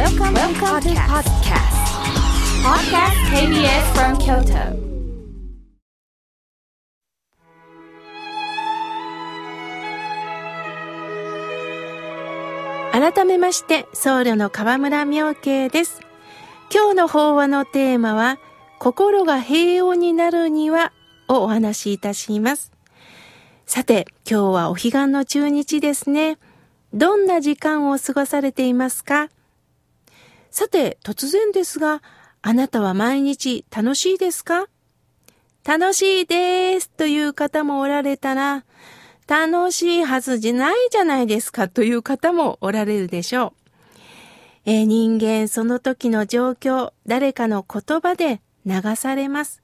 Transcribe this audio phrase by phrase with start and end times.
[0.00, 1.76] Welcome, Welcome to podcast.
[2.64, 4.80] Podcast KBS from Kyoto.
[12.92, 16.00] 改めまして僧侶の河村明慶です
[16.72, 18.38] 今日の法話のテーマは
[18.78, 20.94] 心が平穏になるには
[21.28, 22.72] をお話しいたします
[23.66, 26.38] さて今日はお彼岸の中日ですね
[26.94, 29.28] どんな時間を過ごされていますか？
[30.50, 32.02] さて突然ですが
[32.42, 34.66] あなたは毎日楽しいですか？
[35.64, 38.64] 楽しいですという方もおられたら
[39.28, 43.52] 楽しいはずじゃないじゃないですかという方もおられるでしょう。
[44.64, 49.62] え、人間その時の状況、誰かの言葉で流されます。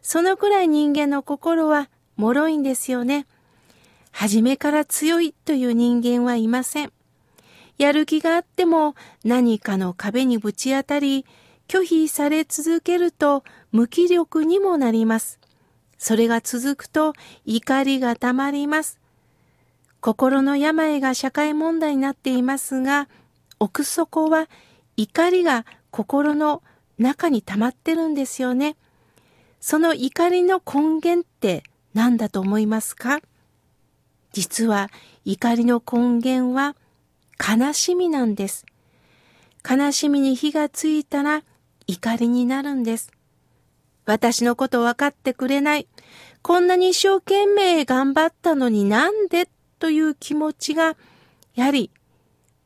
[0.00, 3.26] そのくらい人間の心は脆いんですよね。
[4.12, 6.92] 初めから強いという人間はいません。
[7.80, 8.94] やる気があっても
[9.24, 11.24] 何かの壁にぶち当たり、
[11.66, 15.40] 拒否され続けると無気力にもなります。
[15.96, 17.14] それが続くと
[17.46, 19.00] 怒りがたまります。
[20.02, 23.08] 心の病が社会問題になっていますが、
[23.58, 24.50] 奥底は
[24.98, 26.62] 怒りが心の
[26.98, 28.76] 中に溜まってるんですよね。
[29.58, 31.62] その怒りの根源って
[31.94, 33.20] 何だと思いますか？
[34.32, 34.90] 実は
[35.24, 36.76] 怒りの根源は
[37.40, 38.66] 悲しみなんです。
[39.68, 41.42] 悲しみに火がついたら
[41.86, 43.10] 怒りになるんです。
[44.04, 45.86] 私のこと分かってくれない。
[46.42, 50.96] こんなに一生懸命頑張ったのになんでという気持ちが、
[51.54, 51.90] やはり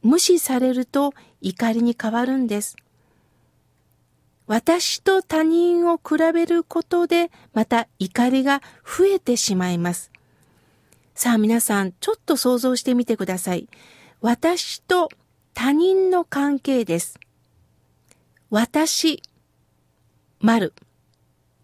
[0.02, 2.76] 無視されると怒りに変わるんです。
[4.46, 10.10] 私と他人を比べることでまた怒りが増えてしまいます。
[11.14, 13.68] さあ皆さんちょっと想像してみてください。
[14.24, 15.10] 私と
[15.52, 17.20] 他人の関係です。
[18.48, 19.22] 私、
[20.40, 20.72] 丸。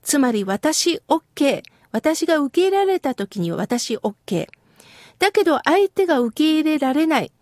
[0.03, 1.62] つまり私 OK。
[1.91, 4.47] 私が受け入れられた時に私 OK。
[5.19, 7.32] だけど相手が受け入れられない。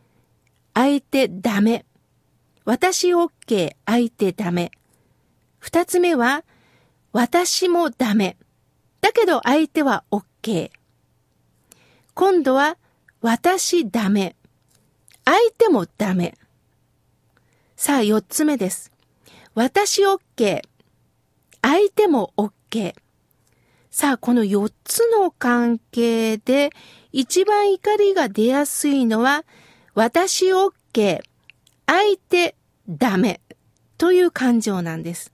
[0.73, 1.85] 相手ダメ。
[2.65, 4.71] 私 OK、相手ダメ。
[5.59, 6.45] 二つ目は、
[7.13, 8.37] 私もダメ。
[9.01, 10.71] だけど相手は OK。
[12.15, 12.77] 今度は、
[13.21, 14.37] 私ダメ。
[15.29, 16.39] 相手もダメ。
[17.77, 18.91] さあ、四つ目です。
[19.55, 20.63] 私 OK。
[21.61, 22.95] 相手も OK。
[23.91, 26.71] さあ、この4つの関係で
[27.13, 29.45] 一番怒りが出やすいのは、
[29.95, 31.21] 私 OK、
[31.85, 32.55] 相手
[32.89, 33.43] ダメ
[33.99, 35.31] という感情なんです。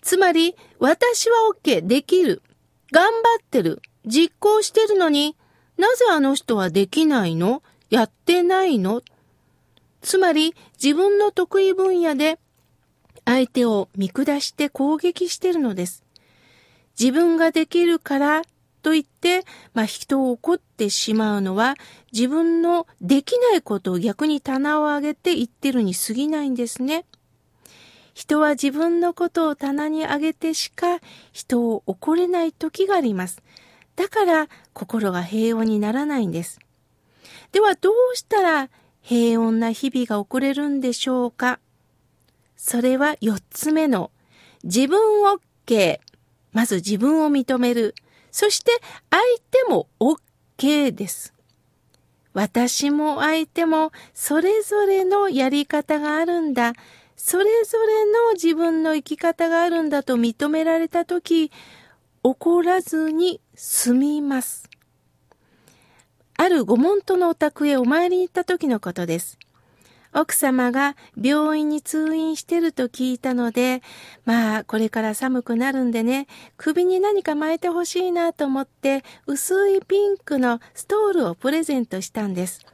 [0.00, 2.40] つまり、私は OK、できる、
[2.90, 5.36] 頑張ってる、実行してるのに
[5.76, 7.62] なぜあの人はできないの？
[7.90, 9.02] やってないの？
[10.00, 12.38] つまり、自分の得意分野で
[13.24, 16.02] 相手を見下して攻撃してるのです。
[16.98, 18.42] 自分ができるから
[18.82, 21.74] と言って、まあ、人を怒ってしまうのは
[22.12, 27.04] 自分のできないことを逆に棚を上げて言ってるに過ぎないんですね。
[28.14, 30.98] 人は自分のことを棚に上げてしか
[31.32, 33.42] 人を怒れない時があります。
[33.96, 36.58] だから心が平穏にならないんです。
[37.52, 38.70] ではどうしたら
[39.02, 41.58] 平穏な日々が送れるんでしょうか？
[42.56, 44.10] それは四つ目の
[44.62, 45.00] 自分
[45.66, 45.98] OK
[46.52, 47.94] まず自分を認める。
[48.30, 48.70] そして
[49.10, 51.34] 相手も OK です。
[52.32, 56.74] 私も相手もそれぞれのやり方があるんだ。
[57.16, 61.50] それぞれの自分の生き方があるんだと認められたとき、
[62.22, 64.69] 怒らずに済みます。
[66.40, 69.38] ある御門徒のお宅へお参りに行った時のことです。
[70.14, 73.82] 奥様が病院に通院してると聞いたので、
[74.24, 82.64] まあ、これから寒くなるんでね、首に何か巻いてほしいなと思って、薄いピンクのストールをプレゼントしたんです。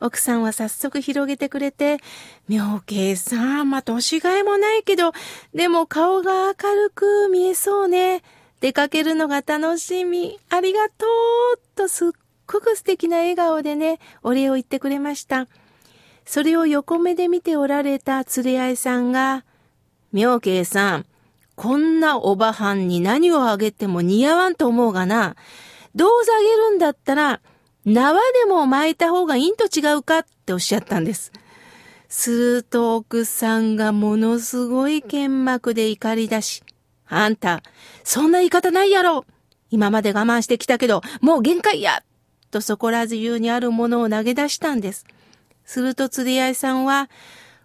[0.00, 2.00] 奥さんは早速広げてくれて、
[2.46, 5.12] 妙慶さん、まあ、年がいもないけど、
[5.54, 8.22] でも顔が明るく見えそうね。
[8.60, 10.38] 出かけるのが楽しみ。
[10.50, 11.06] ありがと
[11.54, 12.10] うとすっ
[12.50, 15.46] ごく素敵な笑顔でね、お礼を言ってくれました。
[16.24, 19.44] それを横目で見ておられた連れ合いさんが、
[20.12, 21.06] 妙慶さん、
[21.54, 25.36] こんなおばはんに何をあげても似合わんと思うがな、
[25.94, 27.40] どうせあげるんだったら、
[27.84, 31.32] 縄でも巻いた方がいいんと違うかっておっしゃったんです。
[32.08, 36.62] すると奥さんがものすごい剣幕で怒り出し、
[37.06, 37.62] あんた、
[38.04, 39.26] そんな言い方ないやろ
[39.70, 42.02] 今まで我慢してきたけど、もう限界や
[42.50, 45.04] とそこら中にあるものを投げ出したんです。
[45.64, 47.10] すると釣り合いさんは、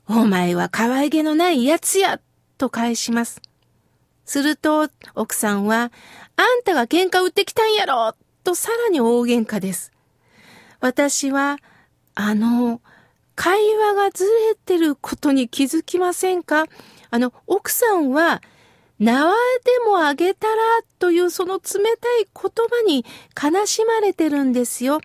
[0.07, 2.19] お前は可愛げのない奴や
[2.57, 3.41] と返します。
[4.25, 5.91] すると、奥さんは、
[6.35, 9.91] あんたが喧嘩売ってきたんやろとさらに大喧嘩です。
[10.79, 11.57] 私は、
[12.15, 12.81] あの、
[13.35, 16.65] 会話がずれてることに気づきませんか？
[17.09, 18.41] あの、奥さんは、
[18.99, 20.55] 縄でもあげたら
[20.99, 21.61] というその冷
[21.97, 23.05] たい言葉に
[23.41, 24.99] 悲しまれてるんですよ。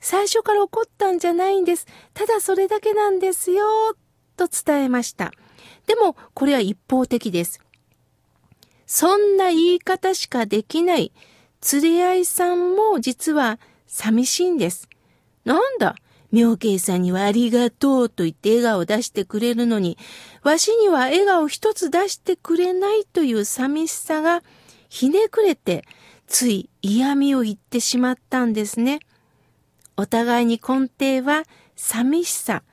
[0.00, 1.86] 最初から怒ったんじゃないんです。
[2.12, 3.64] ただそれだけなんですよ。
[4.36, 5.32] と伝えました。
[5.86, 7.60] でも、これは一方的です。
[8.86, 11.12] そんな言い方しかできない
[11.72, 14.88] 連れ合いさんも実は寂しいんです。
[15.44, 15.96] なんだ？
[16.34, 19.96] 妙慶さんにはありがとうと言って笑顔を出してくれるのに、
[20.42, 24.42] わしには笑顔一つ出してくれないという寂しさが
[24.88, 25.84] ひねくれて、
[26.26, 28.98] つい嫌味を言ってしまったんですね。
[29.96, 31.44] お互いに根底は
[31.76, 32.64] 寂しさ、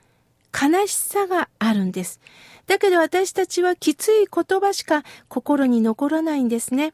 [0.51, 2.19] 悲しさがあるんです。
[2.65, 6.93] だけど私たちはきつい言葉しか心に残らないんですね。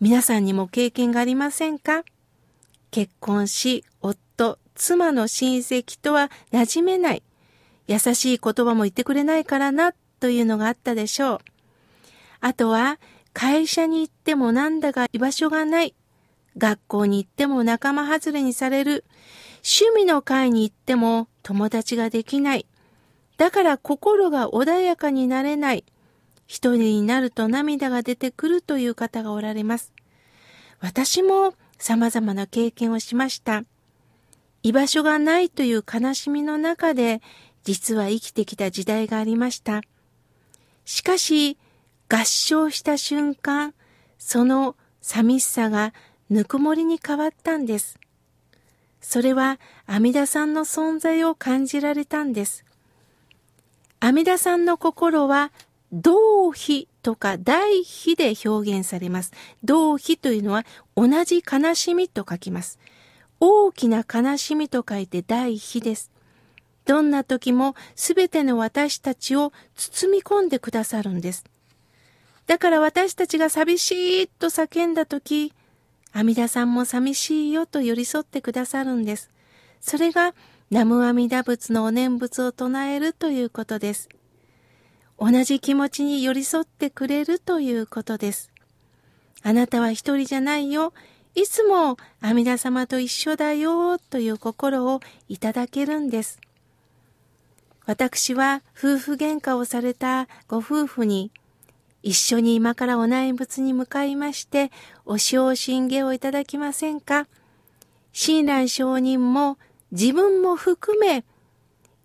[0.00, 2.02] 皆さんにも経験がありませんか？
[2.90, 4.18] 結婚し、夫、
[4.80, 7.22] 妻の親戚とは馴染めない。
[7.86, 11.38] 優しい言葉も言ってくれないからな、というのがあったでしょう。
[12.40, 12.98] あとは、
[13.34, 15.94] 会社に行ってもなんだか居場所がない。
[16.56, 19.04] 学校に行っても仲間外れにされる。
[19.56, 22.66] 趣味の会に行っても友達ができない。
[23.36, 25.84] だから心が穏やかになれない。
[26.46, 29.92] 一人になると涙が出てくるという方がおられます。
[30.80, 33.64] 私も様々な経験をしました。
[34.62, 37.22] 居場所がないという悲しみの中で
[37.64, 39.82] 実は生きてきた時代がありました。
[40.84, 41.58] しかし
[42.08, 43.74] 合唱した瞬間、
[44.18, 45.94] その寂しさが
[46.28, 47.98] ぬくもりに変わったんです。
[49.00, 52.64] それは阿弥陀さんの存在を感じられたんです。
[54.00, 55.52] 阿弥陀さんの心は
[55.92, 59.32] 同悲とか大悲で表現されます。
[59.64, 60.64] 同悲というのは
[60.96, 62.78] 同じ悲しみと書きます。
[63.40, 66.10] 大きな悲しみと書いて大悲です。
[66.84, 71.44] どんな時もすべての私たちを包み込んでくださるんです。
[72.46, 75.52] だから私たちが寂しいと叫んだ時、
[76.12, 79.30] 阿弥陀さんも寂しいよと寄り添ってくださるんです。
[79.80, 80.34] それが
[80.70, 84.08] 南無阿弥陀仏のお念仏を唱えるということです。
[85.18, 88.50] 同じ気持ちに寄り添ってくれるということです。
[89.42, 90.92] あなたは一人じゃないよ。
[91.34, 96.40] いつも阿弥陀様と一緒だよという心をいただけるんです。
[97.86, 101.30] 私は夫婦喧嘩をされたご夫婦に
[102.02, 104.70] 一緒に今からお内仏に向かいまして
[105.04, 107.26] お正信下をいただきませんか？
[108.12, 109.58] 親鸞上人も
[109.92, 111.24] 自分も含め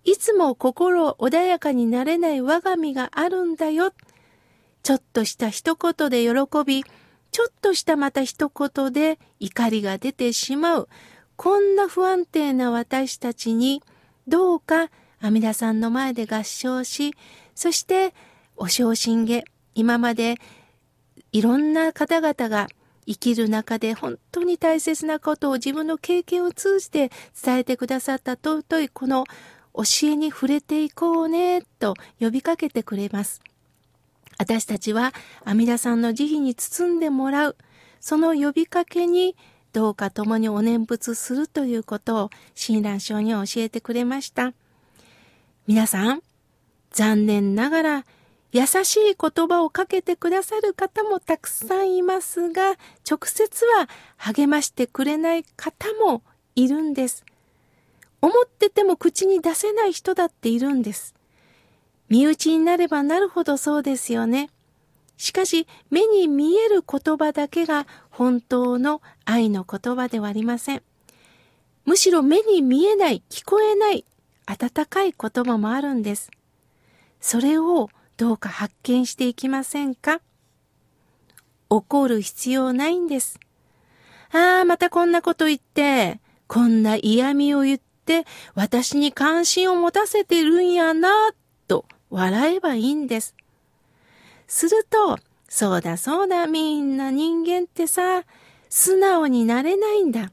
[0.04, 3.92] いつも心穏やかになれない我が身があるんだよ。
[4.84, 6.86] ちょっとした一言で喜び、
[7.36, 10.88] ちょっとしたまた一言で怒りが出てしまう。
[11.36, 13.84] こんな不安定な私たちに、
[14.26, 14.90] どうか
[15.20, 17.14] 阿弥陀さんの前で合唱し、
[17.54, 18.14] そして
[18.56, 19.44] お正信下、
[19.74, 20.36] 今まで
[21.34, 22.70] いろんな方々が
[23.06, 27.12] 生きる中で本当に大切なことを自分の経験を通じて
[27.44, 29.26] 伝えてくださった尊いこの
[29.74, 33.42] 教えに触れていこうねと呼びかけてくれます。
[34.38, 37.58] 私たちは阿弥陀さんの慈悲に包んでもらう、
[38.00, 39.36] その呼びかけに
[39.74, 44.54] どうか共にお念仏するということを親鸞上に教えてくれました。
[45.68, 46.22] 皆さん、
[46.92, 48.06] 残念ながら
[48.52, 52.78] 優しい言葉をかけてくださる方もたくさんいますが、
[53.10, 56.22] 直接は励ましてくれない方も
[56.56, 57.26] いるんです。
[58.22, 61.16] 思ってても口に出せない人だっているんです。
[62.10, 64.50] 身内になればなるほどそうですよね。
[65.18, 70.84] しかし、目に見える言葉だけが本当の愛の言葉ではありません。
[71.86, 74.06] むしろ目に見えない、聞こえない、
[74.46, 76.32] 温かい言葉もあるんです。
[77.22, 80.22] それをどうか発見していきませんか？
[81.70, 83.40] 怒る必要ないんです。
[84.32, 91.10] ああ、またこんなこと言って、こんな嫌味を言って、私に関心を持たせてるんやな、
[92.10, 93.36] 笑えばいいんです。
[94.48, 98.24] すると、そうだそうだ、みんな人間ってさ、
[98.70, 100.32] 素直になれないんだ。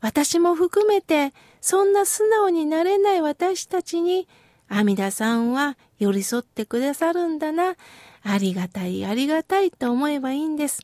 [0.00, 4.28] 私も含めて、そんな素直になれない私たちに、
[4.68, 7.76] 阿弥陀さんは寄り添ってくださるんだな。
[8.22, 10.80] ありがたい、ありがたいと思えばいいんです。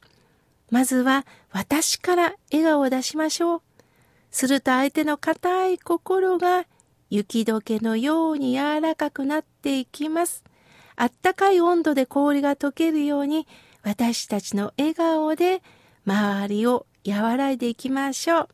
[0.71, 3.63] まずは私から笑顔を出しましょう。
[4.31, 6.67] すると相手の固い心が
[7.17, 10.45] 雪解けのように柔らかくなっていきます。
[10.97, 13.47] あったかい温度で氷が溶けるように
[13.83, 15.63] 私たちの笑顔で
[16.07, 18.49] 周りを和らいでいきましょう。